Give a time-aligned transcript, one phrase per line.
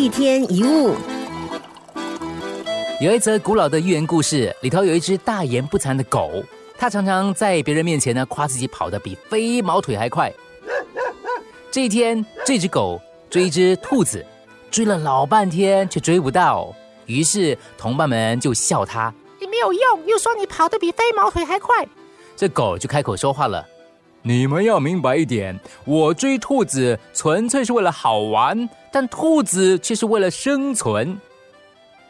[0.00, 0.94] 一天一物，
[3.02, 6.42] 有一则古老的寓言故事，里头有一只大言不惭的狗，
[6.78, 10.32] 它常常在别人面前呢夸自己跑得比飞毛腿还快。
[11.70, 14.24] 这一天，这只狗追一只兔子，
[14.70, 16.74] 追了老半天却追不到，
[17.04, 21.86] 于是同伴们就笑它：“你没有用，又说你跑得比飞毛腿还快。”
[22.34, 23.68] 这狗就开口说话了。
[24.22, 31.18] 你们要明白一点，我追兔子纯粹是为了好玩，但兔子却是为了生存。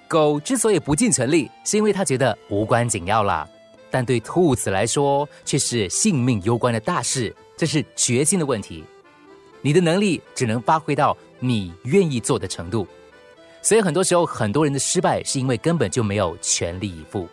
[0.08, 3.48] 狗之所以不尽全力，是因为它觉得无关紧要啦，
[3.92, 8.84] 但对兔子来说却是性命攸关的大事，这是决心的问题。
[9.62, 12.88] 你的能力只能发挥到你愿意做的程度，
[13.62, 17.28] 所以很多时候很多人的失败是因为根本就没有全力以赴。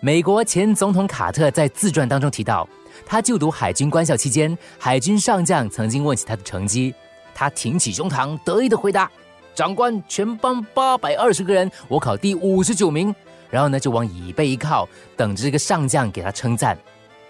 [0.00, 2.68] 美国前总统卡特在自传当中提到。
[3.06, 6.92] 他就读海军官校期间，海军上将曾经问起他的成绩，
[7.32, 9.10] 他挺起胸膛，得意的回答
[9.54, 13.14] ：“长官，全班八百二十个人，我考第五十九名。”
[13.50, 16.76] 然后呢，就往椅背一靠，等着这个上将给他称赞。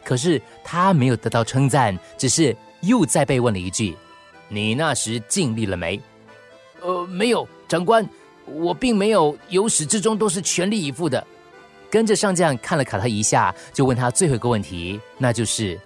[0.05, 3.95] 可是他没有得到称赞，只是又再被问了一句
[4.49, 6.01] ：“你那时尽力了没
[6.81, 8.09] ？”“呃，没有，长官，
[8.47, 11.25] 我并没有由始至终都是全力以赴的。”
[11.91, 15.79] 跟着上将看了卡特一下，就问他最后一个问题，那就是：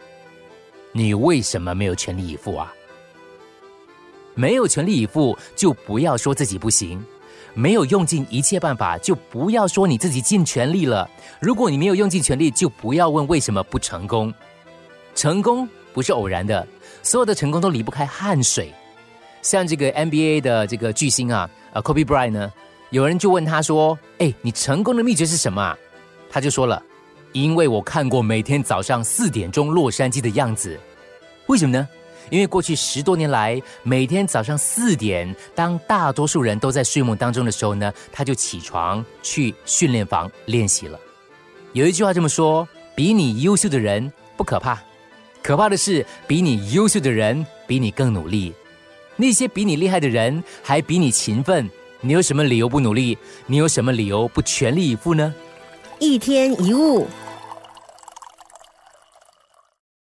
[0.92, 2.72] 你为什么没有全力以赴啊？
[4.34, 6.98] 没有全力以赴，就不要说自己不行；
[7.54, 11.08] 没有用尽一切办法，就不要说你自己尽全力了。
[11.38, 14.32] 如果你没有用尽全力，就不要问为什么不成功。
[15.14, 16.66] 成功不是偶然的，
[17.02, 18.72] 所有的成功都离不开汗水。
[19.42, 22.52] 像这个 NBA 的这个巨星啊，呃，Kobe Bryant 呢，
[22.90, 25.78] 有人就问他说：“哎，你成功的秘诀是什么啊？”
[26.32, 26.82] 他就说了，
[27.32, 30.80] 因为我看过每天早上四点钟洛杉矶的样子，
[31.46, 31.86] 为什么呢？
[32.30, 40.98] 因为过去十多年来，每天早上四点，当大多数人都在睡梦当中的时候呢，他就起床去训练房练习了。
[41.74, 44.82] 有一句话这么说：比你优秀的人不可怕，
[45.42, 48.54] 可怕的是比你优秀的人比你更努力。
[49.16, 51.68] 那些比你厉害的人还比你勤奋，
[52.00, 53.18] 你有什么理由不努力？
[53.44, 55.34] 你有什么理由不全力以赴呢？
[56.02, 57.06] 一天一物。